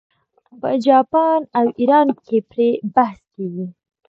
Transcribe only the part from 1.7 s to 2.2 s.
ایران